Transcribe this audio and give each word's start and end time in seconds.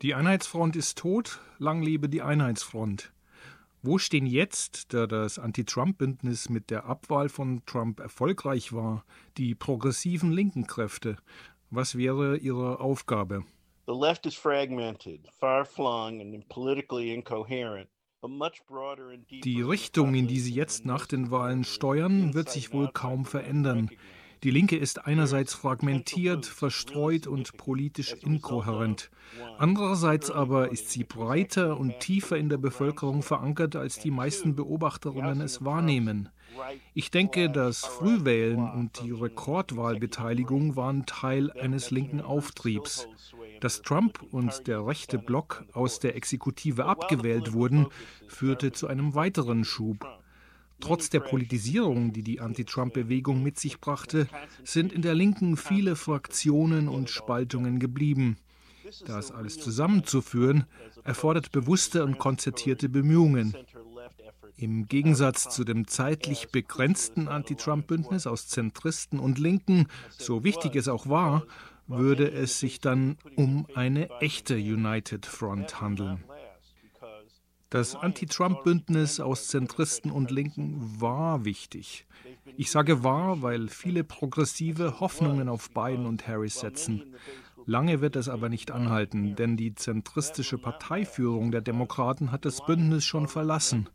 Die 0.00 0.14
Einheitsfront 0.14 0.76
ist 0.76 0.96
tot, 0.98 1.40
lang 1.58 1.82
lebe 1.82 2.08
die 2.08 2.22
Einheitsfront. 2.22 3.12
Wo 3.82 3.98
stehen 3.98 4.26
jetzt, 4.26 4.94
da 4.94 5.08
das 5.08 5.40
Anti-Trump-Bündnis 5.40 6.48
mit 6.48 6.70
der 6.70 6.84
Abwahl 6.84 7.28
von 7.28 7.62
Trump 7.66 7.98
erfolgreich 7.98 8.72
war, 8.72 9.04
die 9.38 9.56
progressiven 9.56 10.30
linken 10.30 10.68
Kräfte? 10.68 11.16
Was 11.70 11.98
wäre 11.98 12.36
ihre 12.36 12.78
Aufgabe? 12.78 13.44
The 13.88 13.92
left 13.92 14.24
is 14.26 14.36
fragmented, 14.36 15.28
far 15.40 15.64
flung 15.64 16.20
and 16.20 16.48
politically 16.48 17.12
incoherent. 17.12 17.88
Die 19.44 19.62
Richtung, 19.62 20.14
in 20.14 20.26
die 20.26 20.40
sie 20.40 20.54
jetzt 20.54 20.84
nach 20.84 21.06
den 21.06 21.30
Wahlen 21.30 21.64
steuern, 21.64 22.34
wird 22.34 22.50
sich 22.50 22.72
wohl 22.72 22.88
kaum 22.92 23.24
verändern. 23.24 23.90
Die 24.44 24.50
Linke 24.50 24.76
ist 24.76 25.04
einerseits 25.04 25.54
fragmentiert, 25.54 26.46
verstreut 26.46 27.26
und 27.26 27.56
politisch 27.56 28.14
inkohärent. 28.20 29.10
Andererseits 29.58 30.30
aber 30.30 30.70
ist 30.70 30.90
sie 30.90 31.02
breiter 31.04 31.76
und 31.78 31.98
tiefer 31.98 32.36
in 32.36 32.48
der 32.48 32.58
Bevölkerung 32.58 33.22
verankert, 33.22 33.74
als 33.74 33.98
die 33.98 34.12
meisten 34.12 34.54
Beobachterinnen 34.54 35.40
es 35.40 35.64
wahrnehmen. 35.64 36.28
Ich 36.94 37.10
denke, 37.10 37.50
das 37.50 37.84
Frühwählen 37.84 38.70
und 38.70 39.00
die 39.02 39.10
Rekordwahlbeteiligung 39.10 40.76
waren 40.76 41.04
Teil 41.06 41.50
eines 41.52 41.90
linken 41.90 42.20
Auftriebs. 42.20 43.08
Dass 43.60 43.82
Trump 43.82 44.22
und 44.30 44.66
der 44.66 44.86
rechte 44.86 45.18
Block 45.18 45.64
aus 45.72 45.98
der 45.98 46.14
Exekutive 46.14 46.84
abgewählt 46.84 47.52
wurden, 47.52 47.88
führte 48.28 48.72
zu 48.72 48.86
einem 48.86 49.14
weiteren 49.14 49.64
Schub. 49.64 50.06
Trotz 50.80 51.10
der 51.10 51.20
Politisierung, 51.20 52.12
die 52.12 52.22
die 52.22 52.40
Anti-Trump-Bewegung 52.40 53.42
mit 53.42 53.58
sich 53.58 53.80
brachte, 53.80 54.28
sind 54.64 54.92
in 54.92 55.02
der 55.02 55.14
Linken 55.14 55.56
viele 55.56 55.96
Fraktionen 55.96 56.88
und 56.88 57.10
Spaltungen 57.10 57.78
geblieben. 57.80 58.36
Das 59.06 59.30
alles 59.30 59.58
zusammenzuführen, 59.58 60.64
erfordert 61.04 61.52
bewusste 61.52 62.04
und 62.04 62.18
konzertierte 62.18 62.88
Bemühungen. 62.88 63.54
Im 64.56 64.86
Gegensatz 64.86 65.48
zu 65.50 65.64
dem 65.64 65.86
zeitlich 65.86 66.48
begrenzten 66.48 67.28
Anti-Trump-Bündnis 67.28 68.26
aus 68.26 68.48
Zentristen 68.48 69.20
und 69.20 69.38
Linken, 69.38 69.86
so 70.16 70.42
wichtig 70.42 70.74
es 70.74 70.88
auch 70.88 71.08
war, 71.08 71.44
würde 71.86 72.30
es 72.30 72.60
sich 72.60 72.80
dann 72.80 73.16
um 73.36 73.66
eine 73.74 74.10
echte 74.20 74.56
United 74.56 75.26
Front 75.26 75.80
handeln. 75.80 76.24
Das 77.70 77.94
Anti-Trump-Bündnis 77.94 79.20
aus 79.20 79.48
Zentristen 79.48 80.10
und 80.10 80.30
Linken 80.30 81.00
war 81.00 81.44
wichtig. 81.44 82.06
Ich 82.56 82.70
sage 82.70 83.04
war, 83.04 83.42
weil 83.42 83.68
viele 83.68 84.04
Progressive 84.04 85.00
Hoffnungen 85.00 85.50
auf 85.50 85.70
Biden 85.72 86.06
und 86.06 86.26
Harris 86.26 86.60
setzen. 86.60 87.14
Lange 87.66 88.00
wird 88.00 88.16
es 88.16 88.30
aber 88.30 88.48
nicht 88.48 88.70
anhalten, 88.70 89.36
denn 89.36 89.58
die 89.58 89.74
zentristische 89.74 90.56
Parteiführung 90.56 91.50
der 91.50 91.60
Demokraten 91.60 92.32
hat 92.32 92.46
das 92.46 92.64
Bündnis 92.64 93.04
schon 93.04 93.28
verlassen. 93.28 93.90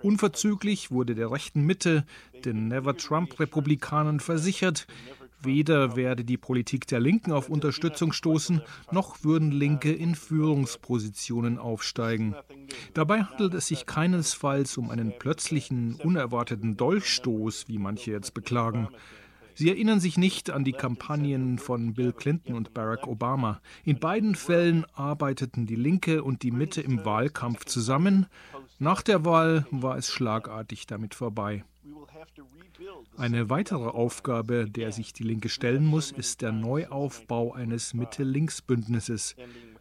Unverzüglich 0.00 0.90
wurde 0.90 1.14
der 1.14 1.30
rechten 1.30 1.66
Mitte, 1.66 2.06
den 2.46 2.68
Never-Trump-Republikanern 2.68 4.20
versichert, 4.20 4.86
Weder 5.44 5.96
werde 5.96 6.24
die 6.24 6.36
Politik 6.36 6.86
der 6.86 7.00
Linken 7.00 7.32
auf 7.32 7.48
Unterstützung 7.48 8.12
stoßen, 8.12 8.62
noch 8.92 9.24
würden 9.24 9.50
Linke 9.50 9.92
in 9.92 10.14
Führungspositionen 10.14 11.58
aufsteigen. 11.58 12.36
Dabei 12.94 13.22
handelt 13.22 13.54
es 13.54 13.66
sich 13.66 13.86
keinesfalls 13.86 14.78
um 14.78 14.90
einen 14.90 15.18
plötzlichen, 15.18 15.96
unerwarteten 15.96 16.76
Dolchstoß, 16.76 17.66
wie 17.66 17.78
manche 17.78 18.12
jetzt 18.12 18.34
beklagen. 18.34 18.88
Sie 19.54 19.68
erinnern 19.68 20.00
sich 20.00 20.16
nicht 20.16 20.50
an 20.50 20.64
die 20.64 20.72
Kampagnen 20.72 21.58
von 21.58 21.92
Bill 21.94 22.12
Clinton 22.12 22.54
und 22.54 22.72
Barack 22.72 23.06
Obama. 23.06 23.60
In 23.84 23.98
beiden 23.98 24.34
Fällen 24.34 24.86
arbeiteten 24.94 25.66
die 25.66 25.76
Linke 25.76 26.22
und 26.22 26.42
die 26.42 26.52
Mitte 26.52 26.80
im 26.80 27.04
Wahlkampf 27.04 27.64
zusammen. 27.64 28.26
Nach 28.78 29.02
der 29.02 29.24
Wahl 29.24 29.66
war 29.70 29.98
es 29.98 30.08
schlagartig 30.08 30.86
damit 30.86 31.14
vorbei. 31.14 31.64
Eine 33.16 33.50
weitere 33.50 33.88
Aufgabe, 33.88 34.66
der 34.68 34.92
sich 34.92 35.12
die 35.12 35.22
Linke 35.22 35.48
stellen 35.48 35.84
muss, 35.84 36.12
ist 36.12 36.42
der 36.42 36.52
Neuaufbau 36.52 37.52
eines 37.52 37.94
Mitte-Links-Bündnisses. 37.94 39.36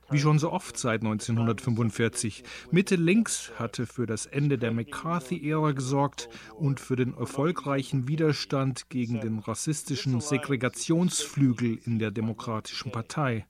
Wie 0.09 0.19
schon 0.19 0.39
so 0.39 0.51
oft 0.51 0.77
seit 0.77 1.01
1945. 1.03 2.43
Mitte-Links 2.69 3.51
hatte 3.55 3.85
für 3.85 4.05
das 4.05 4.25
Ende 4.25 4.57
der 4.57 4.71
McCarthy-Ära 4.71 5.71
gesorgt 5.71 6.27
und 6.57 6.81
für 6.81 6.97
den 6.97 7.13
erfolgreichen 7.13 8.09
Widerstand 8.09 8.89
gegen 8.89 9.21
den 9.21 9.39
rassistischen 9.39 10.19
Segregationsflügel 10.19 11.79
in 11.85 11.97
der 11.97 12.11
Demokratischen 12.11 12.91
Partei. 12.91 13.45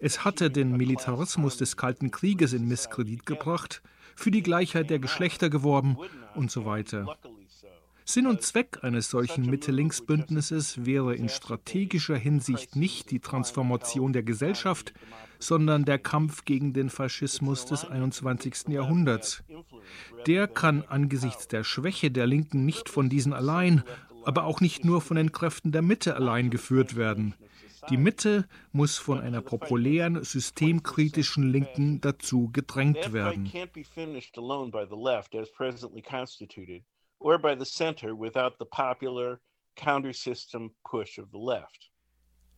Es 0.00 0.24
hatte 0.24 0.50
den 0.50 0.76
Militarismus 0.76 1.56
des 1.56 1.76
Kalten 1.76 2.10
Krieges 2.10 2.52
in 2.52 2.66
Misskredit 2.66 3.24
gebracht, 3.24 3.82
für 4.16 4.32
die 4.32 4.42
Gleichheit 4.42 4.90
der 4.90 4.98
Geschlechter 4.98 5.48
geworben 5.48 5.96
und 6.34 6.50
so 6.50 6.64
weiter. 6.64 7.16
Sinn 8.10 8.26
und 8.26 8.40
Zweck 8.40 8.78
eines 8.80 9.10
solchen 9.10 9.44
Mitte-Links-Bündnisses 9.44 10.86
wäre 10.86 11.14
in 11.14 11.28
strategischer 11.28 12.16
Hinsicht 12.16 12.74
nicht 12.74 13.10
die 13.10 13.20
Transformation 13.20 14.14
der 14.14 14.22
Gesellschaft, 14.22 14.94
sondern 15.38 15.84
der 15.84 15.98
Kampf 15.98 16.46
gegen 16.46 16.72
den 16.72 16.88
Faschismus 16.88 17.66
des 17.66 17.84
21. 17.84 18.68
Jahrhunderts. 18.68 19.44
Der 20.26 20.48
kann 20.48 20.84
angesichts 20.88 21.48
der 21.48 21.64
Schwäche 21.64 22.10
der 22.10 22.26
Linken 22.26 22.64
nicht 22.64 22.88
von 22.88 23.10
diesen 23.10 23.34
allein, 23.34 23.82
aber 24.24 24.44
auch 24.44 24.62
nicht 24.62 24.86
nur 24.86 25.02
von 25.02 25.18
den 25.18 25.30
Kräften 25.30 25.70
der 25.70 25.82
Mitte 25.82 26.16
allein 26.16 26.48
geführt 26.48 26.96
werden. 26.96 27.34
Die 27.90 27.98
Mitte 27.98 28.48
muss 28.72 28.96
von 28.96 29.20
einer 29.20 29.42
populären, 29.42 30.24
systemkritischen 30.24 31.52
Linken 31.52 32.00
dazu 32.00 32.48
gedrängt 32.54 33.12
werden 33.12 33.52
or 37.20 37.38
by 37.38 37.54
the 37.54 37.64
center 37.64 38.14
without 38.14 38.58
the 38.58 38.66
popular 38.66 39.40
counter-system 39.76 40.70
push 40.84 41.18
of 41.18 41.30
the 41.30 41.38
left. 41.38 41.90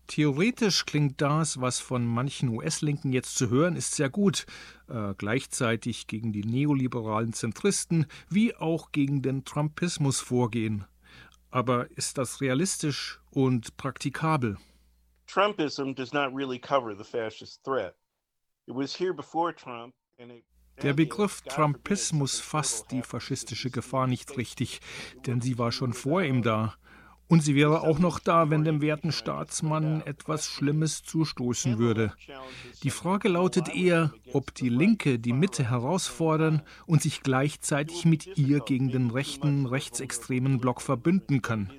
Theoretisch 0.06 0.87
klingt 0.87 1.21
das, 1.21 1.60
was 1.60 1.78
von 1.78 2.04
manchen 2.04 2.48
US-Linken 2.48 3.12
jetzt 3.12 3.37
zu 3.37 3.49
hören 3.49 3.76
ist, 3.76 3.94
sehr 3.94 4.10
gut, 4.10 4.44
äh, 4.88 5.15
gleichzeitig 5.16 6.09
gegen 6.09 6.32
die 6.32 6.43
neoliberalen 6.43 7.32
Zentristen 7.32 8.06
wie 8.28 8.56
auch 8.56 8.91
gegen 8.91 9.22
den 9.22 9.44
Trumpismus 9.44 10.20
vorgehen. 10.20 10.84
Aber 11.53 11.88
ist 11.93 12.19
das 12.19 12.41
realistisch 12.41 13.20
und 13.31 13.76
praktikabel? 13.76 14.56
Trumpism 15.28 15.94
does 15.94 16.12
not 16.12 16.34
really 16.34 16.59
cover 16.59 16.93
the 16.97 17.04
fascist 17.04 17.62
threat. 17.62 17.94
It 18.66 18.75
was 18.75 18.99
here 18.99 19.15
before 19.15 19.54
Trump 19.54 19.94
and 20.19 20.32
it 20.32 20.44
der 20.83 20.95
Begriff 20.95 21.43
Trumpismus 21.43 22.41
fasst 22.41 22.91
die 22.91 23.03
faschistische 23.03 23.71
Gefahr 23.71 24.07
nicht 24.07 24.37
richtig, 24.37 24.81
denn 25.27 25.41
sie 25.41 25.59
war 25.59 25.73
schon 25.73 25.93
vor 25.93 26.23
ihm 26.23 26.43
da. 26.43 26.75
Und 27.29 27.45
sie 27.45 27.55
wäre 27.55 27.83
auch 27.83 28.01
noch 28.01 28.19
da, 28.19 28.51
wenn 28.51 28.65
dem 28.65 28.81
werten 28.81 29.13
Staatsmann 29.13 30.01
etwas 30.05 30.47
Schlimmes 30.49 31.05
zustoßen 31.05 31.79
würde. 31.79 32.13
Die 32.83 32.91
Frage 32.91 33.29
lautet 33.29 33.69
eher, 33.69 34.13
ob 34.33 34.53
die 34.53 34.69
Linke 34.69 35.21
die 35.21 35.33
Mitte 35.33 35.71
herausfordern 35.71 36.63
und 36.87 37.03
sich 37.03 37.23
gleichzeitig 37.23 38.05
mit 38.05 38.37
ihr 38.37 38.59
gegen 38.59 38.89
den 38.89 39.11
rechten, 39.11 39.67
rechtsextremen 39.67 40.59
Block 40.59 40.83
verbünden 40.83 41.41
kann. 41.41 41.73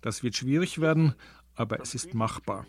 Das 0.00 0.24
wird 0.24 0.34
schwierig 0.34 0.80
werden, 0.80 1.14
aber 1.54 1.80
es 1.80 1.94
ist 1.94 2.12
machbar. 2.12 2.66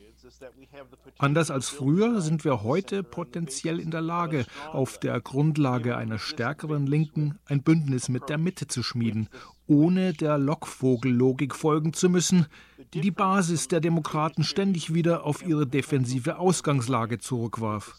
Anders 1.17 1.49
als 1.51 1.69
früher 1.69 2.21
sind 2.21 2.43
wir 2.43 2.63
heute 2.63 3.03
potenziell 3.03 3.79
in 3.79 3.91
der 3.91 4.01
Lage, 4.01 4.45
auf 4.71 4.99
der 4.99 5.21
Grundlage 5.21 5.95
einer 5.95 6.19
stärkeren 6.19 6.85
Linken 6.87 7.39
ein 7.45 7.63
Bündnis 7.63 8.09
mit 8.09 8.29
der 8.29 8.37
Mitte 8.37 8.67
zu 8.67 8.83
schmieden, 8.83 9.29
ohne 9.67 10.13
der 10.13 10.37
Lockvogellogik 10.37 11.55
folgen 11.55 11.93
zu 11.93 12.09
müssen, 12.09 12.47
die 12.93 13.01
die 13.01 13.11
Basis 13.11 13.67
der 13.67 13.79
Demokraten 13.79 14.43
ständig 14.43 14.93
wieder 14.93 15.25
auf 15.25 15.45
ihre 15.45 15.65
defensive 15.65 16.37
Ausgangslage 16.37 17.17
zurückwarf. 17.19 17.97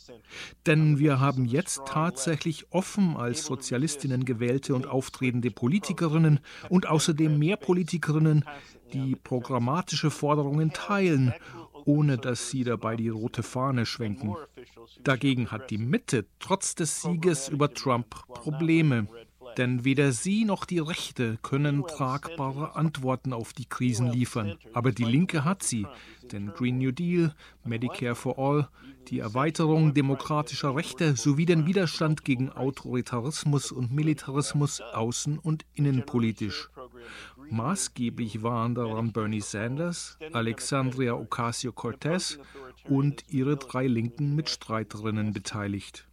Denn 0.66 0.99
wir 0.99 1.20
haben 1.20 1.44
jetzt 1.44 1.82
tatsächlich 1.87 2.66
offen 2.70 3.16
als 3.16 3.44
Sozialistinnen 3.44 4.25
gewählte 4.25 4.75
und 4.75 4.87
auftretende 4.87 5.50
Politikerinnen 5.50 6.40
und 6.69 6.87
außerdem 6.87 7.38
mehr 7.38 7.56
Politikerinnen, 7.56 8.44
die 8.93 9.16
programmatische 9.16 10.11
Forderungen 10.11 10.72
teilen 10.72 11.34
ohne 11.87 12.19
dass 12.19 12.50
sie 12.50 12.65
dabei 12.65 12.97
die 12.97 13.09
rote 13.09 13.43
Fahne 13.43 13.87
schwenken. 13.87 14.37
Dagegen 15.03 15.50
hat 15.50 15.71
die 15.71 15.79
Mitte 15.79 16.27
trotz 16.38 16.75
des 16.75 17.03
Sieges 17.03 17.49
über 17.49 17.73
Trump 17.73 18.11
Probleme. 18.29 19.09
Denn 19.56 19.85
weder 19.85 20.12
sie 20.12 20.44
noch 20.44 20.67
die 20.67 20.81
Rechte 20.81 21.38
können 21.43 21.87
tragbare 21.87 22.77
Antworten 22.77 23.33
auf 23.33 23.53
die 23.53 23.65
Krisen 23.65 24.11
liefern. 24.12 24.59
Aber 24.75 24.93
die 24.93 25.05
Linke 25.05 25.44
hat 25.44 25.62
sie. 25.62 25.87
Den 26.31 26.53
Green 26.53 26.79
New 26.79 26.91
Deal, 26.91 27.35
Medicare 27.65 28.17
for 28.17 28.38
All, 28.38 28.69
die 29.09 29.21
Erweiterung 29.21 29.94
demokratischer 29.94 30.75
Rechte 30.75 31.17
sowie 31.17 31.47
den 31.47 31.67
Widerstand 31.67 32.25
gegen 32.25 32.50
Autoritarismus 32.50 33.71
und 33.71 33.93
Militarismus 33.93 34.83
außen- 34.83 35.38
und 35.38 35.65
innenpolitisch. 35.75 36.69
Maßgeblich 37.50 38.43
waren 38.43 38.75
daran 38.75 39.12
Bernie 39.12 39.40
Sanders, 39.40 40.19
Alexandria 40.32 41.14
Ocasio-Cortez 41.14 42.38
und 42.88 43.25
ihre 43.28 43.56
drei 43.56 43.87
linken 43.87 44.34
Mitstreiterinnen 44.34 45.32
beteiligt. 45.32 46.06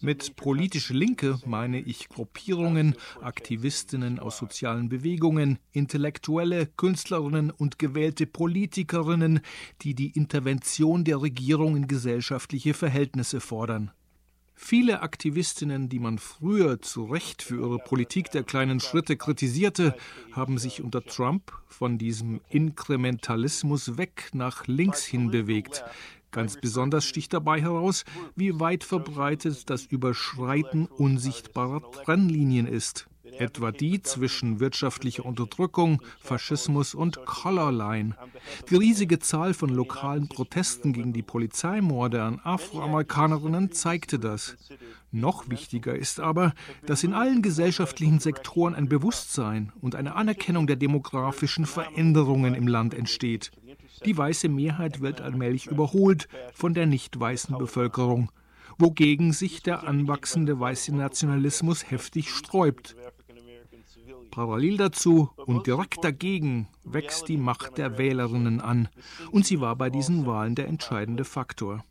Mit 0.00 0.36
politische 0.36 0.94
Linke 0.94 1.38
meine 1.44 1.78
ich 1.78 2.08
Gruppierungen, 2.08 2.94
Aktivistinnen 3.20 4.18
aus 4.18 4.38
sozialen 4.38 4.88
Bewegungen, 4.88 5.58
Intellektuelle, 5.72 6.66
Künstlerinnen 6.66 7.50
und 7.50 7.78
gewählte 7.78 8.26
Politikerinnen, 8.26 9.40
die 9.82 9.94
die 9.94 10.10
Intervention 10.10 11.04
der 11.04 11.20
Regierung 11.20 11.76
in 11.76 11.86
gesellschaftliche 11.86 12.72
Verhältnisse 12.72 13.40
fordern. 13.40 13.90
Viele 14.60 15.02
Aktivistinnen, 15.02 15.88
die 15.88 16.00
man 16.00 16.18
früher 16.18 16.82
zu 16.82 17.04
Recht 17.04 17.42
für 17.42 17.60
ihre 17.60 17.78
Politik 17.78 18.32
der 18.32 18.42
kleinen 18.42 18.80
Schritte 18.80 19.16
kritisierte, 19.16 19.94
haben 20.32 20.58
sich 20.58 20.82
unter 20.82 21.02
Trump 21.04 21.52
von 21.68 21.96
diesem 21.96 22.40
Inkrementalismus 22.50 23.96
weg 23.96 24.30
nach 24.34 24.66
links 24.66 25.04
hin 25.04 25.30
bewegt. 25.30 25.84
Ganz 26.32 26.60
besonders 26.60 27.06
sticht 27.06 27.32
dabei 27.32 27.62
heraus, 27.62 28.04
wie 28.34 28.58
weit 28.58 28.82
verbreitet 28.82 29.70
das 29.70 29.86
Überschreiten 29.86 30.86
unsichtbarer 30.86 31.80
Trennlinien 31.92 32.66
ist 32.66 33.08
etwa 33.38 33.72
die 33.72 34.02
zwischen 34.02 34.60
wirtschaftlicher 34.60 35.24
Unterdrückung, 35.24 36.02
Faschismus 36.20 36.94
und 36.94 37.24
Colorline. 37.24 38.14
Die 38.70 38.76
riesige 38.76 39.18
Zahl 39.18 39.54
von 39.54 39.70
lokalen 39.70 40.28
Protesten 40.28 40.92
gegen 40.92 41.12
die 41.12 41.22
Polizeimorde 41.22 42.22
an 42.22 42.40
Afroamerikanerinnen 42.42 43.72
zeigte 43.72 44.18
das. 44.18 44.56
Noch 45.10 45.48
wichtiger 45.48 45.94
ist 45.94 46.20
aber, 46.20 46.52
dass 46.86 47.04
in 47.04 47.14
allen 47.14 47.42
gesellschaftlichen 47.42 48.20
Sektoren 48.20 48.74
ein 48.74 48.88
Bewusstsein 48.88 49.72
und 49.80 49.94
eine 49.94 50.14
Anerkennung 50.14 50.66
der 50.66 50.76
demografischen 50.76 51.66
Veränderungen 51.66 52.54
im 52.54 52.66
Land 52.66 52.94
entsteht. 52.94 53.50
Die 54.04 54.16
weiße 54.16 54.48
Mehrheit 54.48 55.00
wird 55.00 55.20
allmählich 55.20 55.66
überholt 55.66 56.28
von 56.52 56.74
der 56.74 56.86
nicht 56.86 57.18
weißen 57.18 57.56
Bevölkerung 57.56 58.30
wogegen 58.78 59.32
sich 59.32 59.62
der 59.62 59.86
anwachsende 59.86 60.58
weiße 60.58 60.94
Nationalismus 60.94 61.90
heftig 61.90 62.30
sträubt. 62.30 62.96
Parallel 64.30 64.76
dazu 64.76 65.30
und 65.36 65.66
direkt 65.66 66.04
dagegen 66.04 66.68
wächst 66.84 67.28
die 67.28 67.36
Macht 67.36 67.78
der 67.78 67.98
Wählerinnen 67.98 68.60
an, 68.60 68.88
und 69.30 69.46
sie 69.46 69.60
war 69.60 69.76
bei 69.76 69.90
diesen 69.90 70.26
Wahlen 70.26 70.54
der 70.54 70.68
entscheidende 70.68 71.24
Faktor. 71.24 71.84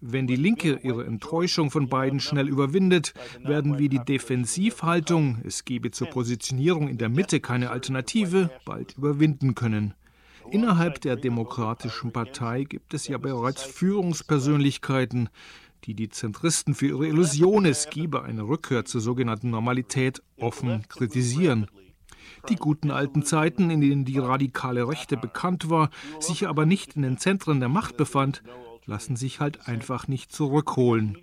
Wenn 0.00 0.26
die 0.26 0.36
Linke 0.36 0.80
ihre 0.82 1.06
Enttäuschung 1.06 1.70
von 1.70 1.88
beiden 1.88 2.20
schnell 2.20 2.48
überwindet, 2.48 3.14
werden 3.42 3.78
wir 3.78 3.88
die 3.88 4.04
Defensivhaltung, 4.04 5.38
es 5.44 5.64
gebe 5.64 5.90
zur 5.92 6.08
Positionierung 6.08 6.88
in 6.88 6.98
der 6.98 7.08
Mitte 7.08 7.40
keine 7.40 7.70
Alternative, 7.70 8.50
bald 8.66 8.98
überwinden 8.98 9.54
können. 9.54 9.94
Innerhalb 10.50 11.00
der 11.00 11.16
Demokratischen 11.16 12.12
Partei 12.12 12.64
gibt 12.64 12.92
es 12.92 13.08
ja 13.08 13.16
bereits 13.16 13.62
Führungspersönlichkeiten, 13.62 15.30
die 15.84 15.94
die 15.94 16.08
Zentristen 16.08 16.74
für 16.74 16.88
ihre 16.88 17.06
Illusion, 17.06 17.66
es 17.66 17.90
gebe 17.90 18.22
eine 18.22 18.42
Rückkehr 18.42 18.84
zur 18.84 19.00
sogenannten 19.00 19.50
Normalität, 19.50 20.22
offen 20.36 20.84
kritisieren. 20.88 21.66
Die 22.48 22.56
guten 22.56 22.90
alten 22.90 23.22
Zeiten, 23.22 23.70
in 23.70 23.80
denen 23.80 24.04
die 24.04 24.18
radikale 24.18 24.88
Rechte 24.88 25.16
bekannt 25.16 25.70
war, 25.70 25.90
sich 26.20 26.46
aber 26.48 26.66
nicht 26.66 26.96
in 26.96 27.02
den 27.02 27.18
Zentren 27.18 27.60
der 27.60 27.68
Macht 27.68 27.96
befand, 27.96 28.42
lassen 28.86 29.16
sich 29.16 29.40
halt 29.40 29.66
einfach 29.66 30.08
nicht 30.08 30.32
zurückholen. 30.32 31.16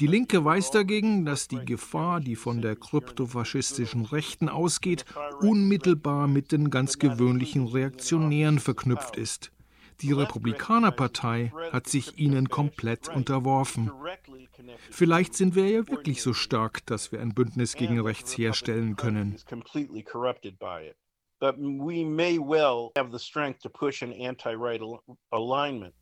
Die 0.00 0.06
Linke 0.06 0.44
weiß 0.44 0.70
dagegen, 0.70 1.24
dass 1.24 1.48
die 1.48 1.64
Gefahr, 1.64 2.20
die 2.20 2.36
von 2.36 2.62
der 2.62 2.76
kryptofaschistischen 2.76 4.04
Rechten 4.06 4.48
ausgeht, 4.48 5.04
unmittelbar 5.40 6.26
mit 6.28 6.52
den 6.52 6.70
ganz 6.70 6.98
gewöhnlichen 6.98 7.66
Reaktionären 7.66 8.58
verknüpft 8.58 9.16
ist. 9.16 9.50
Die 10.00 10.12
Republikanerpartei 10.12 11.52
hat 11.72 11.88
sich 11.88 12.18
ihnen 12.18 12.48
komplett 12.48 13.08
unterworfen. 13.08 13.90
Vielleicht 14.90 15.34
sind 15.34 15.54
wir 15.54 15.68
ja 15.68 15.88
wirklich 15.88 16.22
so 16.22 16.32
stark, 16.32 16.84
dass 16.86 17.12
wir 17.12 17.20
ein 17.20 17.34
Bündnis 17.34 17.74
gegen 17.74 18.00
rechts 18.00 18.36
herstellen 18.36 18.96
können. 18.96 19.36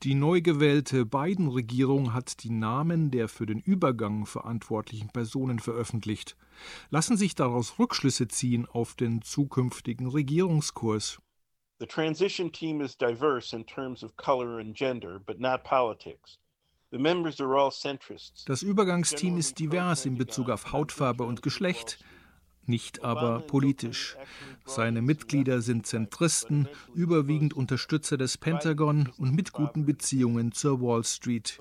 Die 0.02 0.14
neu 0.14 0.40
gewählte 0.40 1.06
Biden-Regierung 1.06 2.12
hat 2.14 2.44
die 2.44 2.50
Namen 2.50 3.10
der 3.10 3.28
für 3.28 3.46
den 3.46 3.58
Übergang 3.58 4.26
verantwortlichen 4.26 5.08
Personen 5.08 5.58
veröffentlicht. 5.58 6.36
Lassen 6.90 7.16
sich 7.16 7.34
daraus 7.34 7.78
Rückschlüsse 7.78 8.28
ziehen 8.28 8.66
auf 8.66 8.94
den 8.94 9.22
zukünftigen 9.22 10.06
Regierungskurs. 10.06 11.18
The 11.82 11.88
transition 11.88 12.52
team 12.52 12.80
is 12.80 12.94
diverse 12.94 13.52
in 13.52 13.64
terms 13.64 14.04
of 14.04 14.16
color 14.16 14.60
and 14.60 14.72
gender, 14.72 15.18
but 15.18 15.40
not 15.40 15.64
politics. 15.64 16.38
Das 18.46 18.62
Übergangsteam 18.62 19.36
ist 19.36 19.58
divers 19.58 20.06
in 20.06 20.16
Bezug 20.16 20.48
auf 20.50 20.70
Hautfarbe 20.70 21.24
und 21.24 21.42
Geschlecht, 21.42 21.98
nicht 22.66 23.02
aber 23.02 23.40
politisch. 23.40 24.16
Seine 24.64 25.02
Mitglieder 25.02 25.60
sind 25.60 25.84
Zentristen, 25.84 26.68
überwiegend 26.94 27.52
Unterstützer 27.52 28.16
des 28.16 28.38
Pentagon 28.38 29.10
und 29.18 29.34
mit 29.34 29.52
guten 29.52 29.84
Beziehungen 29.84 30.52
zur 30.52 30.80
Wall 30.80 31.02
Street. 31.02 31.58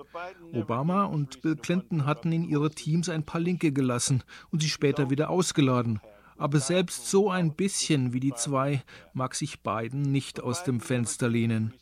Obama 0.53 1.05
und 1.05 1.41
Bill 1.41 1.55
Clinton 1.55 2.05
hatten 2.05 2.31
in 2.31 2.47
ihre 2.47 2.69
Teams 2.69 3.09
ein 3.09 3.25
paar 3.25 3.41
Linke 3.41 3.71
gelassen 3.71 4.23
und 4.51 4.61
sie 4.61 4.69
später 4.69 5.09
wieder 5.09 5.31
ausgeladen 5.31 5.99
aber 6.41 6.59
selbst 6.59 7.07
so 7.07 7.29
ein 7.29 7.53
bisschen 7.53 8.13
wie 8.13 8.19
die 8.19 8.33
zwei 8.33 8.81
mag 9.13 9.35
sich 9.35 9.61
Biden 9.61 10.01
nicht 10.01 10.41
aus 10.41 10.63
dem 10.63 10.81
Fenster 10.81 11.29
lehnen. 11.29 11.73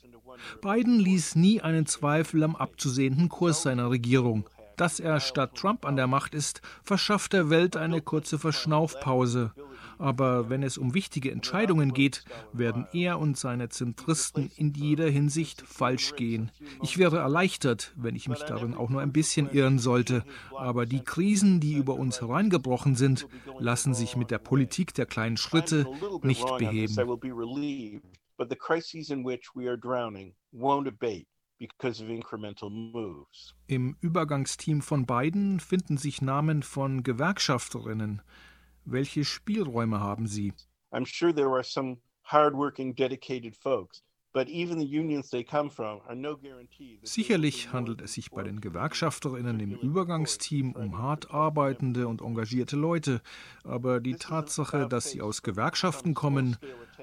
Biden 0.62 1.00
ließ 1.00 1.36
nie 1.36 1.62
einen 1.62 1.86
Zweifel 1.86 2.44
am 2.44 2.56
abzusehenden 2.56 3.30
Kurs 3.30 3.64
seiner 3.64 3.90
Regierung. 3.90 4.50
Dass 4.80 5.02
er 5.02 5.20
statt 5.20 5.56
Trump 5.56 5.86
an 5.86 5.98
der 5.98 6.08
Macht 6.08 6.34
ist, 6.34 6.62
verschafft 6.84 7.34
der 7.34 7.50
Welt 7.50 7.76
eine 7.76 8.02
kurze 8.02 8.40
Verschnaufpause. 8.40 9.52
Aber 9.98 10.50
wenn 10.50 10.64
es 10.64 10.78
um 10.78 10.94
wichtige 10.94 11.32
Entscheidungen 11.32 11.94
geht, 11.94 12.24
werden 12.54 12.88
er 12.94 13.20
und 13.20 13.38
seine 13.38 13.68
Zentristen 13.68 14.50
in 14.56 14.74
jeder 14.74 15.10
Hinsicht 15.10 15.64
falsch 15.64 16.16
gehen. 16.16 16.50
Ich 16.82 16.98
wäre 16.98 17.18
erleichtert, 17.18 17.94
wenn 17.98 18.16
ich 18.16 18.30
mich 18.30 18.40
darin 18.44 18.74
auch 18.74 18.90
nur 18.90 19.02
ein 19.02 19.12
bisschen 19.12 19.50
irren 19.52 19.80
sollte. 19.80 20.24
Aber 20.58 20.86
die 20.86 21.04
Krisen, 21.04 21.60
die 21.60 21.74
über 21.74 21.96
uns 21.96 22.22
hereingebrochen 22.22 22.96
sind, 22.96 23.28
lassen 23.60 23.94
sich 23.94 24.16
mit 24.16 24.32
der 24.32 24.40
Politik 24.40 24.94
der 24.94 25.08
kleinen 25.08 25.36
Schritte 25.36 25.88
nicht 26.24 26.46
beheben. 26.58 26.96
But 28.38 28.50
the 28.50 28.56
crises 28.56 29.10
in 29.10 29.26
which 29.26 29.54
we 29.54 29.68
are 29.68 29.78
drowning 29.78 30.34
won't 30.54 30.88
abate. 30.88 31.28
Im 33.68 33.98
Übergangsteam 34.00 34.82
von 34.82 35.06
Biden 35.06 35.60
finden 35.60 35.98
sich 35.98 36.22
Namen 36.22 36.64
von 36.64 37.04
Gewerkschafterinnen, 37.04 38.22
welche 38.86 39.26
Spielräume 39.26 40.00
haben 40.00 40.26
Sie? 40.28 40.54
I'm 40.92 41.06
sure 41.06 41.34
there 41.34 41.50
are 41.50 41.64
some 41.64 41.98
hardworking, 42.24 42.96
dedicated 42.96 43.56
folks. 43.56 44.04
Sicherlich 47.02 47.74
handelt 47.74 48.02
es 48.02 48.14
sich 48.14 48.30
bei 48.30 48.44
den 48.44 48.62
Gewerkschafterinnen 48.62 49.60
im 49.60 49.74
Übergangsteam 49.74 50.74
um 50.74 51.00
hart 51.00 51.32
arbeitende 51.32 52.08
und 52.08 52.22
engagierte 52.22 52.76
Leute, 52.76 53.22
aber 53.64 54.00
die 54.00 54.16
Tatsache, 54.16 54.88
dass 54.88 55.10
sie 55.10 55.22
aus 55.22 55.42
Gewerkschaften 55.42 56.14
kommen, 56.14 56.58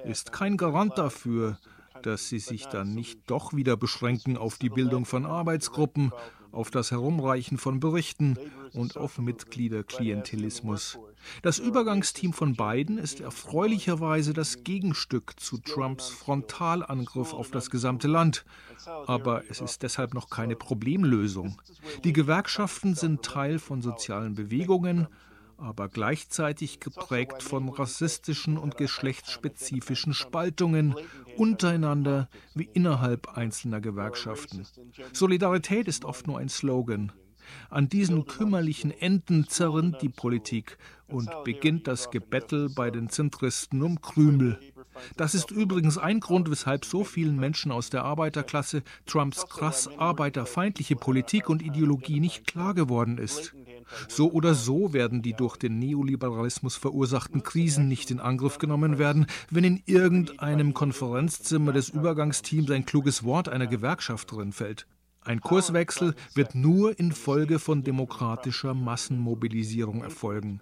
ist 0.05 0.31
kein 0.31 0.57
Garant 0.57 0.99
dafür, 0.99 1.59
dass 2.03 2.29
sie 2.29 2.39
sich 2.39 2.67
dann 2.67 2.95
nicht 2.95 3.21
doch 3.27 3.55
wieder 3.55 3.77
beschränken 3.77 4.37
auf 4.37 4.59
die 4.59 4.71
Bildung 4.71 5.05
von 5.05 5.27
Arbeitsgruppen, 5.27 6.13
auf 6.53 6.71
das 6.71 6.91
Herumreichen 6.91 7.59
von 7.59 7.81
Berichten 7.81 8.39
und 8.73 8.97
auf 8.97 9.19
Mitgliederklientelismus. 9.19 10.99
Das 11.43 11.59
Übergangsteam 11.59 12.33
von 12.33 12.55
Biden 12.55 12.99
ist 12.99 13.21
erfreulicherweise 13.21 14.33
das 14.33 14.65
Gegenstück 14.65 15.39
zu 15.39 15.59
Trumps 15.59 16.09
Frontalangriff 16.09 17.35
auf 17.35 17.51
das 17.51 17.71
gesamte 17.71 18.09
Land. 18.09 18.45
Aber 19.07 19.43
es 19.51 19.61
ist 19.61 19.83
deshalb 19.83 20.15
noch 20.15 20.31
keine 20.31 20.57
Problemlösung. 20.57 21.61
Die 22.05 22.13
Gewerkschaften 22.13 22.95
sind 22.95 23.23
Teil 23.23 23.59
von 23.59 23.83
sozialen 23.83 24.35
Bewegungen, 24.35 25.09
aber 25.59 25.89
gleichzeitig 25.89 26.81
geprägt 26.81 27.43
von 27.43 27.69
rassistischen 27.69 28.59
und 28.59 28.77
geschlechtsspezifischen 28.77 30.15
Spaltungen 30.15 30.95
untereinander 31.37 32.29
wie 32.55 32.69
innerhalb 32.73 33.37
einzelner 33.37 33.81
Gewerkschaften. 33.81 34.67
Solidarität 35.13 35.89
ist 35.89 36.05
oft 36.05 36.27
nur 36.27 36.39
ein 36.39 36.49
Slogan. 36.49 37.13
An 37.71 37.89
diesen 37.89 38.27
kümmerlichen 38.27 38.91
Enden 38.91 39.47
zerrinnt 39.49 40.03
die 40.03 40.09
Politik 40.09 40.79
und 41.07 41.31
beginnt 41.45 41.87
das 41.87 42.11
Gebettel 42.11 42.69
bei 42.75 42.91
den 42.91 43.09
Zentristen 43.09 43.83
um 43.83 44.01
Krümel. 44.01 44.59
Das 45.17 45.35
ist 45.35 45.51
übrigens 45.51 45.99
ein 45.99 46.21
Grund, 46.21 46.51
weshalb 46.51 46.85
so 46.85 47.05
vielen 47.05 47.37
Menschen 47.37 47.71
aus 47.71 47.91
der 47.91 48.05
Arbeiterklasse 48.05 48.83
Trumps 49.05 49.47
krass 49.49 49.89
arbeiterfeindliche 49.99 50.97
Politik 50.97 51.49
und 51.49 51.63
Ideologie 51.63 52.21
nicht 52.21 52.47
klar 52.47 52.75
geworden 52.75 53.19
ist. 53.19 53.55
So 54.09 54.31
oder 54.31 54.55
so 54.55 54.93
werden 54.93 55.23
die 55.23 55.33
durch 55.33 55.57
den 55.57 55.79
Neoliberalismus 55.79 56.77
verursachten 56.77 57.43
Krisen 57.43 57.89
nicht 57.89 58.11
in 58.11 58.21
Angriff 58.21 58.59
genommen 58.59 58.99
werden, 58.99 59.27
wenn 59.51 59.65
in 59.65 59.83
irgendeinem 59.87 60.75
Konferenzzimmer 60.75 61.73
des 61.73 61.89
Übergangsteams 61.89 62.71
ein 62.71 62.87
kluges 62.87 63.25
Wort 63.25 63.49
einer 63.49 63.67
Gewerkschafterin 63.67 64.53
fällt. 64.53 64.87
Ein 65.23 65.41
Kurswechsel 65.41 66.15
wird 66.35 66.55
nur 66.55 66.99
infolge 67.01 67.59
von 67.59 67.83
demokratischer 67.83 68.75
Massenmobilisierung 68.75 70.05
erfolgen. 70.05 70.61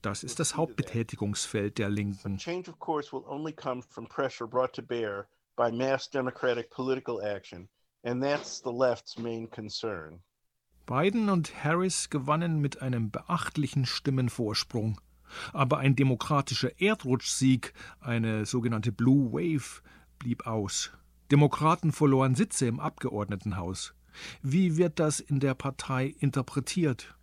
Das 0.00 0.24
ist 0.24 0.40
das 0.40 0.56
Hauptbetätigungsfeld 0.56 1.76
der 1.76 1.90
Linken. 1.90 2.38
by 5.58 5.72
mass 5.72 6.06
democratic 6.06 6.70
political 6.70 7.20
action, 7.20 7.68
and 8.04 8.22
that's 8.22 8.60
the 8.60 8.72
left's 8.72 9.18
main 9.18 9.48
concern. 9.48 10.22
Biden 10.88 11.28
und 11.28 11.62
Harris 11.62 12.08
gewannen 12.08 12.62
mit 12.62 12.80
einem 12.80 13.10
beachtlichen 13.10 13.84
Stimmenvorsprung. 13.84 14.98
Aber 15.52 15.76
ein 15.76 15.94
demokratischer 15.94 16.80
Erdrutschsieg, 16.80 17.74
eine 18.00 18.46
sogenannte 18.46 18.90
Blue 18.90 19.30
Wave, 19.30 19.82
blieb 20.18 20.46
aus. 20.46 20.90
Demokraten 21.30 21.92
verloren 21.92 22.34
Sitze 22.34 22.66
im 22.66 22.80
Abgeordnetenhaus. 22.80 23.92
Wie 24.42 24.78
wird 24.78 24.98
das 24.98 25.20
in 25.20 25.40
der 25.40 25.52
Partei 25.52 26.14
interpretiert? 26.20 27.17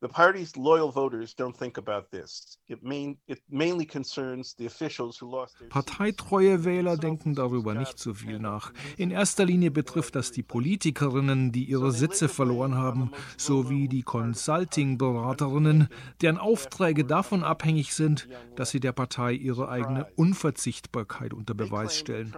The 0.00 0.06
party's 0.06 0.54
loyal 0.54 0.92
voters 0.92 1.34
don't 1.34 1.56
think 1.56 1.76
about 1.76 2.12
this. 2.12 2.56
It, 2.68 2.84
main, 2.84 3.18
it 3.26 3.40
mainly 3.50 3.84
concerns 3.84 4.54
the 4.56 4.66
officials 4.66 5.18
who 5.20 5.28
lost 5.28 5.58
their 5.58 5.68
Parteitreue 5.70 6.64
Wähler 6.64 6.96
denken 6.96 7.34
darüber 7.34 7.74
nicht 7.74 7.98
so 7.98 8.14
viel 8.14 8.38
nach. 8.38 8.72
In 8.96 9.10
erster 9.10 9.44
Linie 9.44 9.72
betrifft 9.72 10.14
das 10.14 10.30
die 10.30 10.44
Politikerinnen, 10.44 11.50
die 11.50 11.64
ihre 11.64 11.90
Sitze 11.90 12.28
verloren 12.28 12.76
haben, 12.76 13.10
sowie 13.36 13.88
die 13.88 14.04
Consulting-Beraterinnen, 14.04 15.88
deren 16.20 16.38
Aufträge 16.38 17.04
davon 17.04 17.42
abhängig 17.42 17.92
sind, 17.92 18.28
dass 18.54 18.70
sie 18.70 18.78
der 18.78 18.92
Partei 18.92 19.32
ihre 19.32 19.68
eigene 19.68 20.06
Unverzichtbarkeit 20.14 21.34
unter 21.34 21.54
Beweis 21.54 21.96
stellen. 21.96 22.36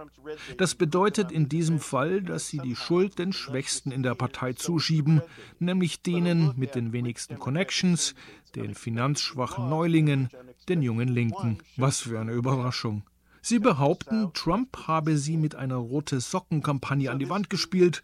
Das 0.57 0.73
bedeutet 0.73 1.31
in 1.31 1.47
diesem 1.47 1.79
Fall, 1.79 2.23
dass 2.23 2.47
sie 2.47 2.57
die 2.57 2.75
Schuld 2.75 3.19
den 3.19 3.33
Schwächsten 3.33 3.91
in 3.91 4.01
der 4.01 4.15
Partei 4.15 4.53
zuschieben, 4.53 5.21
nämlich 5.59 6.01
denen 6.01 6.53
mit 6.57 6.73
den 6.73 6.91
wenigsten 6.91 7.35
Kontakten 7.35 7.50
Connections, 7.51 8.15
den 8.55 8.75
finanzschwachen 8.75 9.67
Neulingen, 9.67 10.29
den 10.69 10.81
jungen 10.81 11.09
Linken. 11.09 11.57
Was 11.75 11.99
für 11.99 12.17
eine 12.17 12.31
Überraschung. 12.31 13.03
Sie 13.41 13.59
behaupten, 13.59 14.31
Trump 14.33 14.87
habe 14.87 15.17
sie 15.17 15.35
mit 15.35 15.55
einer 15.55 15.75
rote 15.75 16.21
Socken-Kampagne 16.21 17.11
an 17.11 17.19
die 17.19 17.27
Wand 17.27 17.49
gespielt 17.49 18.03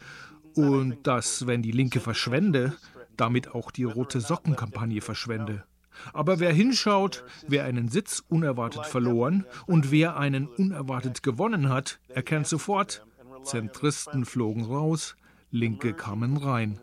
und 0.53 1.07
dass, 1.07 1.47
wenn 1.47 1.61
die 1.61 1.71
Linke 1.71 2.01
verschwende, 2.01 2.75
damit 3.15 3.55
auch 3.55 3.71
die 3.71 3.85
rote 3.85 4.19
Socken-Kampagne 4.19 4.99
verschwende. 4.99 5.63
Aber 6.11 6.41
wer 6.41 6.51
hinschaut, 6.51 7.23
wer 7.47 7.63
einen 7.63 7.87
Sitz 7.87 8.25
unerwartet 8.27 8.85
verloren 8.85 9.45
und 9.65 9.91
wer 9.91 10.17
einen 10.17 10.47
unerwartet 10.47 11.23
gewonnen 11.23 11.69
hat, 11.69 12.01
erkennt 12.09 12.47
sofort, 12.47 13.05
Zentristen 13.43 14.25
flogen 14.25 14.65
raus, 14.65 15.15
Linke 15.51 15.93
kamen 15.93 16.35
rein. 16.35 16.81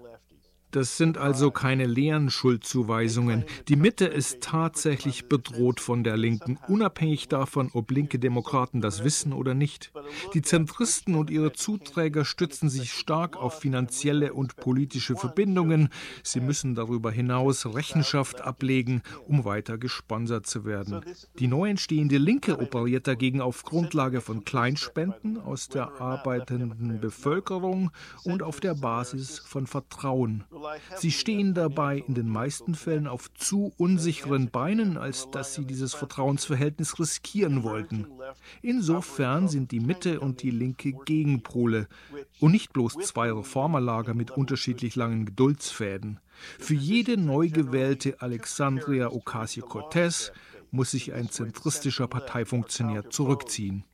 Das 0.75 0.97
sind 0.97 1.19
also 1.19 1.53
keine 1.53 1.87
leeren 1.87 2.31
Schuldzuweisungen. 2.31 3.45
Die 3.69 3.77
Mitte 3.77 4.07
ist 4.07 4.41
tatsächlich 4.41 5.29
bedroht 5.29 5.79
von 5.79 6.03
der 6.03 6.17
Linken, 6.17 6.59
unabhängig 6.67 7.29
davon, 7.29 7.71
ob 7.73 7.93
linke 7.93 8.19
Demokraten 8.19 8.81
das 8.81 9.05
wissen 9.05 9.33
oder 9.33 9.55
nicht. 9.55 9.93
Die 10.35 10.43
Zentristen 10.43 11.15
und 11.15 11.31
ihre 11.31 11.53
Zuträger 11.53 12.25
stützen 12.25 12.69
sich 12.69 12.93
stark 12.93 13.37
auf 13.37 13.61
finanzielle 13.61 14.33
und 14.35 14.57
politische 14.57 15.15
Verbindungen. 15.15 15.91
Sie 16.25 16.41
müssen 16.41 16.75
darüber 16.75 17.13
hinaus 17.13 17.73
Rechenschaft 17.73 18.41
ablegen, 18.41 19.03
um 19.29 19.45
weiter 19.45 19.79
gesponsert 19.79 20.49
zu 20.49 20.65
werden. 20.65 21.03
Die 21.39 21.47
neu 21.47 21.69
entstehende 21.69 22.19
Linke 22.19 22.59
operiert 22.59 23.07
dagegen 23.07 23.41
auf 23.41 23.63
Grundlage 23.63 24.21
von 24.21 24.45
Kleinspenden 24.45 25.39
aus 25.39 25.69
der 25.69 26.01
arbeitenden 26.01 27.01
Bevölkerung 27.01 27.93
und 28.25 28.43
auf 28.43 28.59
der 28.59 28.75
Basis 28.75 29.39
von 29.39 29.69
Vertrauen. 29.69 30.43
Sie 30.97 31.11
stehen 31.11 31.55
dabei 31.55 31.99
in 31.99 32.15
den 32.15 32.29
meisten 32.29 32.75
Fällen 32.75 33.07
auf 33.07 33.33
zu 33.35 33.73
unsicheren 33.77 34.51
Beinen, 34.51 34.97
als 34.97 35.31
dass 35.31 35.55
sie 35.55 35.65
dieses 35.65 35.95
Vertrauensverhältnis 35.95 36.99
riskieren 36.99 37.63
wollten. 37.63 38.07
Insofern 38.63 39.49
sind 39.49 39.71
die 39.73 39.81
Mitte 39.81 40.21
und 40.21 40.43
die 40.43 40.51
Linke 40.51 40.93
Gegenpole 41.05 41.89
und 42.41 42.53
nicht 42.53 42.73
bloß 42.73 42.95
zwei 43.05 43.33
Reformerlager 43.33 44.15
mit 44.15 44.31
unterschiedlich 44.31 44.97
langen 44.97 45.27
Geduldsfäden. 45.27 46.21
Für 46.59 46.75
jede 46.75 47.17
neu 47.17 47.49
gewählte 47.49 48.21
Alexandria 48.21 49.11
Ocasio-Cortez 49.11 50.33
muss 50.71 50.91
sich 50.91 51.13
ein 51.13 51.31
zentristischer 51.31 52.09
Parteifunktionär 52.09 53.11
zurückziehen. 53.11 53.85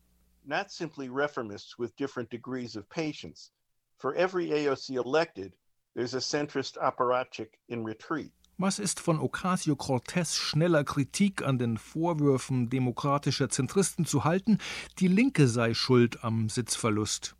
Not 0.45 0.71
simply 0.71 1.09
reformists 1.09 1.79
with 1.79 1.95
different 1.97 2.33
degrees 2.33 2.77
of 2.77 2.89
patience. 2.89 3.53
For 3.99 4.15
every 4.15 4.51
AOC 4.51 4.97
elected, 4.97 5.53
There's 5.95 6.15
a 6.15 6.21
centrist 6.21 6.79
apparatchik 6.79 7.59
in 7.69 7.85
retreat. 7.85 8.33
Was 8.59 8.79
ist 8.79 9.01
von 9.01 9.19
Ocasio-Cortez 9.19 10.37
schneller 10.37 10.85
Kritik 10.85 11.43
an 11.43 11.59
den 11.59 11.79
Vorwürfen 11.79 12.69
demokratischer 12.69 13.49
Zentristen 13.49 14.05
zu 14.05 14.25
halten, 14.25 14.59
die 14.99 15.09
Linke 15.09 15.49
sei 15.49 15.73
schuld 15.73 16.23
am 16.23 16.51
Sitzverlust? 16.51 17.35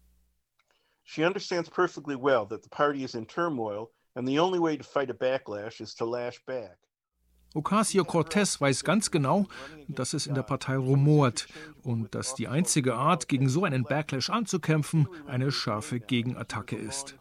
She 1.05 1.27
understands 1.27 1.69
perfectly 1.69 2.17
well 2.17 2.47
that 2.49 2.63
the 2.63 2.71
party 2.71 3.05
is 3.05 3.15
in 3.15 3.27
turmoil 3.27 3.91
and 4.15 4.27
the 4.27 4.41
only 4.41 4.59
way 4.59 4.79
to 4.79 4.83
fight 4.83 5.11
a 5.11 5.13
backlash 5.13 5.81
is 5.81 5.95
to 5.95 6.07
lash 6.07 6.43
back. 6.47 6.79
Ocasio-Cortez 7.55 8.61
weiß 8.61 8.85
ganz 8.85 9.11
genau, 9.11 9.47
dass 9.89 10.15
es 10.15 10.27
in 10.27 10.35
der 10.35 10.45
Partei 10.45 10.77
rumort 10.77 11.49
und 11.83 12.15
dass 12.15 12.35
die 12.35 12.47
einzige 12.47 12.95
Art, 12.95 13.29
gegen 13.29 13.49
so 13.49 13.65
einen 13.65 13.83
Backlash 13.83 14.31
anzukämpfen, 14.31 15.09
eine 15.27 15.51
scharfe 15.51 15.99
Gegenattacke 15.99 16.77
ist. 16.77 17.17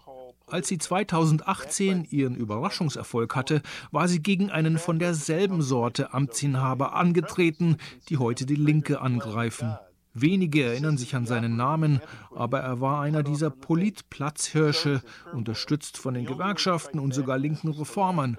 Als 0.51 0.67
sie 0.67 0.77
2018 0.77 2.05
ihren 2.09 2.35
Überraschungserfolg 2.35 3.35
hatte, 3.35 3.61
war 3.91 4.07
sie 4.07 4.21
gegen 4.21 4.49
einen 4.49 4.77
von 4.77 4.97
derselben 4.97 5.61
Sorte 5.61 6.13
Amtsinhaber 6.13 6.95
angetreten, 6.95 7.77
die 8.09 8.17
heute 8.17 8.45
die 8.45 8.55
Linke 8.55 9.01
angreifen. 9.01 9.77
Wenige 10.13 10.63
erinnern 10.63 10.97
sich 10.97 11.15
an 11.15 11.25
seinen 11.25 11.55
Namen, 11.55 12.01
aber 12.35 12.59
er 12.61 12.81
war 12.81 13.01
einer 13.01 13.21
dieser 13.21 13.51
Politplatzhirsche, 13.51 15.01
unterstützt 15.33 15.97
von 15.97 16.15
den 16.15 16.25
Gewerkschaften 16.25 16.99
und 16.99 17.13
sogar 17.13 17.37
linken 17.37 17.69
Reformern. 17.69 18.37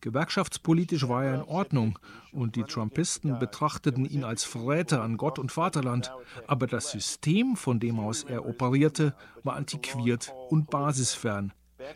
Gewerkschaftspolitisch 0.00 1.08
war 1.08 1.24
er 1.24 1.34
in 1.34 1.42
Ordnung 1.42 1.98
und 2.32 2.56
die 2.56 2.62
Trumpisten 2.62 3.38
betrachteten 3.38 4.04
ihn 4.04 4.24
als 4.24 4.44
Verräter 4.44 5.02
an 5.02 5.16
Gott 5.16 5.38
und 5.38 5.52
Vaterland, 5.52 6.10
aber 6.46 6.66
das 6.66 6.90
System, 6.90 7.56
von 7.56 7.80
dem 7.80 8.00
aus 8.00 8.24
er 8.24 8.46
operierte, 8.46 9.14
war 9.42 9.56
antiquiert 9.56 10.32
und 10.48 10.70
basisfern. 10.70 11.52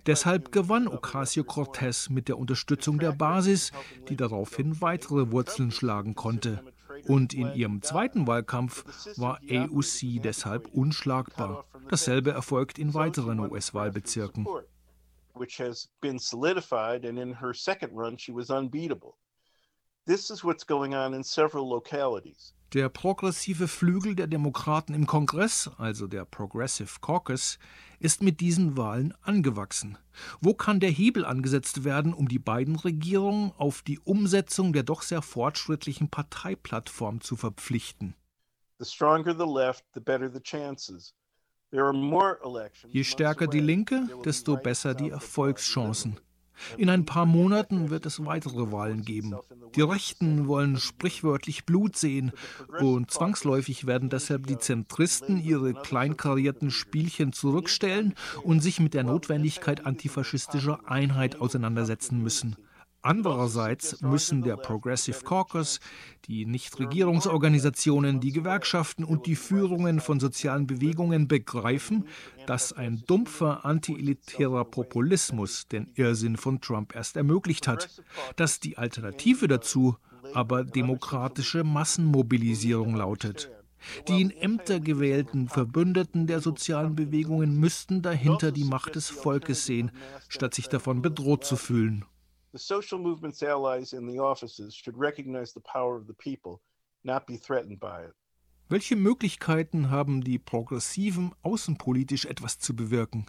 Deshalb 0.06 0.52
gewann 0.52 0.88
Ocasio-Cortez 0.88 2.08
mit 2.10 2.28
der 2.28 2.38
Unterstützung 2.38 2.98
der 2.98 3.12
Basis, 3.12 3.70
die 4.08 4.16
daraufhin 4.16 4.80
weitere 4.80 5.30
Wurzeln 5.30 5.70
schlagen 5.70 6.14
konnte. 6.14 6.62
Und 7.06 7.34
in 7.34 7.54
ihrem 7.54 7.82
zweiten 7.82 8.26
Wahlkampf 8.26 8.84
war 9.16 9.40
AUC 9.50 10.22
deshalb 10.22 10.68
unschlagbar. 10.68 11.64
Dasselbe 11.88 12.30
erfolgt 12.30 12.78
in 12.78 12.94
weiteren 12.94 13.40
US-Wahlbezirken 13.40 14.46
which 15.34 15.58
has 15.58 15.88
been 16.00 16.18
solidified, 16.18 17.04
and 17.04 17.18
in 17.18 17.32
her 17.32 17.52
second 17.52 17.92
run, 17.94 18.16
she 18.16 18.32
was 18.32 18.50
unbeatable. 18.50 19.16
This 20.06 20.30
is 20.30 20.44
what's 20.44 20.64
going 20.64 20.94
on 20.94 21.14
in 21.14 21.24
several 21.24 21.68
localities. 21.68 22.52
Der 22.72 22.88
progressive 22.88 23.68
Flügel 23.68 24.16
der 24.16 24.26
Demokraten 24.26 24.94
im 24.94 25.06
Kongress, 25.06 25.70
also 25.78 26.08
der 26.08 26.24
Progressive 26.24 26.98
Caucus, 27.00 27.58
ist 28.00 28.20
mit 28.20 28.40
diesen 28.40 28.76
Wahlen 28.76 29.14
angewachsen. 29.22 29.96
Wo 30.40 30.54
kann 30.54 30.80
der 30.80 30.90
Hebel 30.90 31.24
angesetzt 31.24 31.84
werden, 31.84 32.12
um 32.12 32.26
die 32.26 32.40
beiden 32.40 32.74
Regierungen 32.76 33.52
auf 33.58 33.82
die 33.82 34.00
Umsetzung 34.00 34.72
der 34.72 34.82
doch 34.82 35.02
sehr 35.02 35.22
fortschrittlichen 35.22 36.10
Parteiplattform 36.10 37.20
zu 37.20 37.36
verpflichten? 37.36 38.16
The 38.80 38.84
stronger 38.84 39.34
the 39.38 39.46
left, 39.46 39.84
the 39.94 40.00
better 40.00 40.28
the 40.28 40.40
chances. 40.40 41.14
Je 42.88 43.02
stärker 43.02 43.48
die 43.48 43.60
Linke, 43.60 44.06
desto 44.24 44.56
besser 44.56 44.94
die 44.94 45.10
Erfolgschancen. 45.10 46.20
In 46.76 46.88
ein 46.88 47.04
paar 47.04 47.26
Monaten 47.26 47.90
wird 47.90 48.06
es 48.06 48.24
weitere 48.24 48.70
Wahlen 48.70 49.04
geben. 49.04 49.34
Die 49.74 49.80
Rechten 49.80 50.46
wollen 50.46 50.76
sprichwörtlich 50.76 51.66
Blut 51.66 51.96
sehen 51.96 52.30
und 52.80 53.10
zwangsläufig 53.10 53.88
werden 53.88 54.08
deshalb 54.08 54.46
die 54.46 54.58
Zentristen 54.58 55.42
ihre 55.42 55.74
kleinkarierten 55.74 56.70
Spielchen 56.70 57.32
zurückstellen 57.32 58.14
und 58.44 58.60
sich 58.60 58.78
mit 58.78 58.94
der 58.94 59.02
Notwendigkeit 59.02 59.84
antifaschistischer 59.84 60.88
Einheit 60.88 61.40
auseinandersetzen 61.40 62.22
müssen. 62.22 62.56
Andererseits 63.04 64.00
müssen 64.00 64.40
der 64.40 64.56
Progressive 64.56 65.24
Caucus, 65.24 65.78
die 66.24 66.46
Nichtregierungsorganisationen, 66.46 68.18
die 68.18 68.32
Gewerkschaften 68.32 69.04
und 69.04 69.26
die 69.26 69.36
Führungen 69.36 70.00
von 70.00 70.20
sozialen 70.20 70.66
Bewegungen 70.66 71.28
begreifen, 71.28 72.08
dass 72.46 72.72
ein 72.72 73.02
dumpfer 73.06 73.66
antielitärer 73.66 74.64
Populismus 74.64 75.68
den 75.68 75.90
Irrsinn 75.96 76.38
von 76.38 76.62
Trump 76.62 76.96
erst 76.96 77.18
ermöglicht 77.18 77.68
hat, 77.68 77.90
dass 78.36 78.58
die 78.58 78.78
Alternative 78.78 79.48
dazu 79.48 79.98
aber 80.32 80.64
demokratische 80.64 81.62
Massenmobilisierung 81.62 82.94
lautet. 82.94 83.50
Die 84.08 84.22
in 84.22 84.30
Ämter 84.30 84.80
gewählten 84.80 85.50
Verbündeten 85.50 86.26
der 86.26 86.40
sozialen 86.40 86.96
Bewegungen 86.96 87.60
müssten 87.60 88.00
dahinter 88.00 88.50
die 88.50 88.64
Macht 88.64 88.94
des 88.94 89.10
Volkes 89.10 89.66
sehen, 89.66 89.90
statt 90.30 90.54
sich 90.54 90.70
davon 90.70 91.02
bedroht 91.02 91.44
zu 91.44 91.56
fühlen. 91.56 92.06
The 92.54 92.60
social 92.60 93.00
movement's 93.00 93.42
allies 93.42 93.92
in 93.92 94.06
the 94.06 94.20
offices 94.20 94.76
should 94.76 94.96
recognize 94.96 95.52
the 95.52 95.60
power 95.60 95.96
of 95.96 96.06
the 96.06 96.14
people, 96.14 96.60
not 97.02 97.26
be 97.26 97.36
threatened 97.36 97.80
by 97.80 98.04
it. 98.04 98.14
Welche 98.68 98.94
Möglichkeiten 98.94 99.90
haben 99.90 100.22
die 100.22 100.38
Progressiven, 100.38 101.34
außenpolitisch 101.42 102.26
etwas 102.26 102.60
zu 102.60 102.76
bewirken? 102.76 103.26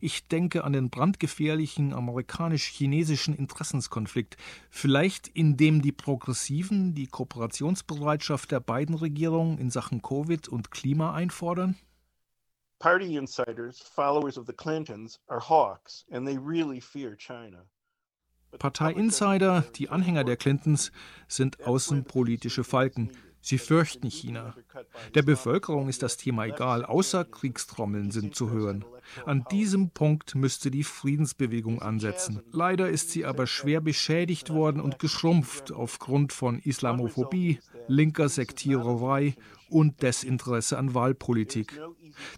Ich 0.00 0.26
denke 0.26 0.64
an 0.64 0.72
den 0.72 0.88
brandgefährlichen 0.88 1.92
amerikanisch-chinesischen 1.92 3.34
Interessenskonflikt, 3.34 4.38
vielleicht 4.70 5.28
indem 5.28 5.82
die 5.82 5.92
Progressiven 5.92 6.94
die 6.94 7.08
Kooperationsbereitschaft 7.08 8.52
der 8.52 8.60
beiden 8.60 8.94
Regierungen 8.94 9.58
in 9.58 9.68
Sachen 9.68 10.00
Covid 10.00 10.48
und 10.48 10.70
Klima 10.70 11.12
einfordern? 11.12 11.76
Party 12.78 13.18
insiders, 13.18 13.82
followers 13.82 14.38
of 14.38 14.46
the 14.46 14.54
Clintons, 14.54 15.20
are 15.26 15.46
hawks 15.46 16.06
and 16.10 16.26
they 16.26 16.38
really 16.38 16.80
fear 16.80 17.14
China. 17.18 17.66
Partei-Insider, 18.58 19.64
die 19.76 19.88
Anhänger 19.88 20.24
der 20.24 20.36
Clintons, 20.36 20.92
sind 21.28 21.64
außenpolitische 21.66 22.64
Falken. 22.64 23.10
Sie 23.44 23.58
fürchten 23.58 24.08
China. 24.08 24.54
Der 25.14 25.22
Bevölkerung 25.22 25.88
ist 25.88 26.04
das 26.04 26.16
Thema 26.16 26.46
egal, 26.46 26.84
außer 26.84 27.24
Kriegstrommeln 27.24 28.12
sind 28.12 28.36
zu 28.36 28.50
hören. 28.50 28.84
An 29.26 29.44
diesem 29.50 29.90
Punkt 29.90 30.36
müsste 30.36 30.70
die 30.70 30.84
Friedensbewegung 30.84 31.82
ansetzen. 31.82 32.40
Leider 32.52 32.88
ist 32.88 33.10
sie 33.10 33.24
aber 33.24 33.48
schwer 33.48 33.80
beschädigt 33.80 34.50
worden 34.50 34.80
und 34.80 35.00
geschrumpft 35.00 35.72
aufgrund 35.72 36.32
von 36.32 36.60
Islamophobie, 36.60 37.58
linker 37.88 38.28
Sektiererei 38.28 39.34
und 39.68 40.02
Desinteresse 40.02 40.78
an 40.78 40.94
Wahlpolitik. 40.94 41.80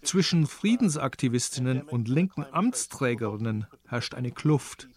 Zwischen 0.01 0.47
Friedensaktivistinnen 0.47 1.83
und 1.83 2.07
linken 2.07 2.45
Amtsträgerinnen 2.51 3.67
herrscht 3.85 4.15
eine 4.15 4.31
Kluft. 4.31 4.89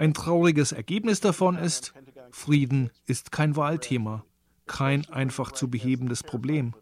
Ein 0.00 0.14
trauriges 0.14 0.72
Ergebnis 0.72 1.20
davon 1.20 1.58
ist, 1.58 1.92
Frieden 2.30 2.90
ist 3.04 3.32
kein 3.32 3.54
Wahlthema, 3.54 4.24
kein 4.66 5.06
einfach 5.10 5.52
zu 5.52 5.68
behebendes 5.68 6.22
Problem. 6.22 6.72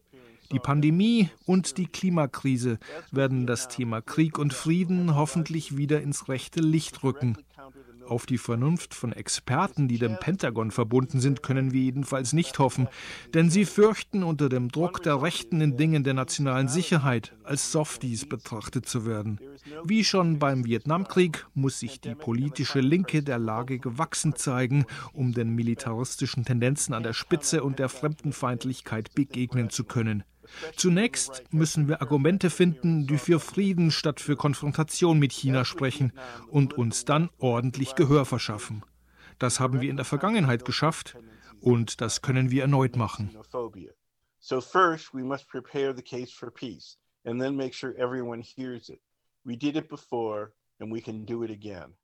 Die 0.52 0.60
Pandemie 0.60 1.28
und 1.44 1.78
die 1.78 1.88
Klimakrise 1.88 2.78
werden 3.10 3.48
das 3.48 3.66
Thema 3.66 4.02
Krieg 4.02 4.38
und 4.38 4.54
Frieden 4.54 5.16
hoffentlich 5.16 5.76
wieder 5.76 6.00
ins 6.00 6.28
rechte 6.28 6.60
Licht 6.60 7.02
rücken. 7.02 7.36
Auf 8.08 8.24
die 8.24 8.38
Vernunft 8.38 8.94
von 8.94 9.12
Experten, 9.12 9.86
die 9.86 9.98
dem 9.98 10.18
Pentagon 10.18 10.70
verbunden 10.70 11.20
sind, 11.20 11.42
können 11.42 11.72
wir 11.72 11.82
jedenfalls 11.82 12.32
nicht 12.32 12.58
hoffen, 12.58 12.88
denn 13.34 13.50
sie 13.50 13.66
fürchten 13.66 14.22
unter 14.22 14.48
dem 14.48 14.70
Druck 14.70 15.02
der 15.02 15.20
Rechten 15.20 15.60
in 15.60 15.76
Dingen 15.76 16.04
der 16.04 16.14
nationalen 16.14 16.68
Sicherheit 16.68 17.36
als 17.44 17.70
Softies 17.70 18.26
betrachtet 18.26 18.88
zu 18.88 19.04
werden. 19.04 19.38
Wie 19.84 20.04
schon 20.04 20.38
beim 20.38 20.64
Vietnamkrieg 20.64 21.46
muss 21.52 21.80
sich 21.80 22.00
die 22.00 22.14
politische 22.14 22.80
Linke 22.80 23.22
der 23.22 23.38
Lage 23.38 23.78
gewachsen 23.78 24.34
zeigen, 24.34 24.86
um 25.12 25.32
den 25.32 25.54
militaristischen 25.54 26.46
Tendenzen 26.46 26.94
an 26.94 27.02
der 27.02 27.12
Spitze 27.12 27.62
und 27.62 27.78
der 27.78 27.90
Fremdenfeindlichkeit 27.90 29.14
begegnen 29.14 29.68
zu 29.68 29.84
können. 29.84 30.24
Zunächst 30.76 31.42
müssen 31.52 31.88
wir 31.88 32.00
Argumente 32.00 32.50
finden, 32.50 33.06
die 33.06 33.18
für 33.18 33.40
Frieden 33.40 33.90
statt 33.90 34.20
für 34.20 34.36
Konfrontation 34.36 35.18
mit 35.18 35.32
China 35.32 35.64
sprechen 35.64 36.12
und 36.48 36.74
uns 36.74 37.04
dann 37.04 37.30
ordentlich 37.38 37.94
Gehör 37.94 38.24
verschaffen. 38.24 38.82
Das 39.38 39.60
haben 39.60 39.80
wir 39.80 39.90
in 39.90 39.96
der 39.96 40.04
Vergangenheit 40.04 40.64
geschafft 40.64 41.16
und 41.60 42.00
das 42.00 42.22
können 42.22 42.50
wir 42.50 42.62
erneut 42.62 42.96
machen. 42.96 43.30
So 44.40 44.60
first 44.60 45.12
we 45.12 45.22
must 45.22 45.48
prepare 45.48 45.94
the 45.94 46.02
case 46.02 46.32
for 46.32 46.50
peace 46.50 46.96
and 47.24 47.40
then 47.40 47.56
make 47.56 47.74
sure 47.74 47.94
everyone 47.96 48.42
hears 48.42 48.88
it. 48.88 49.00
We 49.44 49.56
did 49.56 49.76
it 49.76 49.88
before 49.88 50.52
and 50.78 50.92
we 50.92 51.00
can 51.00 51.26
do 51.26 51.42
it 51.44 51.50
again. 51.50 51.96